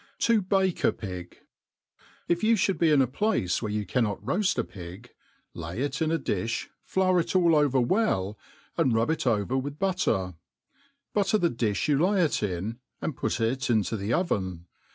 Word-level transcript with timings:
To 0.21 0.41
bah 0.41 0.61
a 0.65 0.91
Pig.' 0.91 1.41
IF 2.27 2.41
vou 2.41 2.53
fhould 2.55 2.79
be 2.79 2.89
in 2.89 3.03
a 3.03 3.05
place 3.07 3.61
where 3.61 3.71
you 3.71 3.85
cannot 3.85 4.19
roaft 4.25 4.57
a 4.57 4.63
pig, 4.63 5.11
lav 5.53 5.77
it 5.77 6.01
in 6.01 6.09
a 6.09 6.17
di(fa, 6.17 6.69
flour 6.83 7.19
it 7.19 7.35
all 7.35 7.55
over 7.55 7.79
well, 7.79 8.35
and 8.77 8.95
rub 8.95 9.11
it 9.11 9.27
over 9.27 9.55
with 9.55 9.77
'byitter; 9.77 10.33
butter 11.13 11.37
the 11.37 11.51
difli 11.51 11.87
you 11.89 11.99
lay 12.03 12.23
it 12.23 12.41
in, 12.41 12.79
and 12.99 13.15
put 13.15 13.39
it 13.39 13.69
into 13.69 13.95
the 13.95 14.11
oven. 14.11 14.65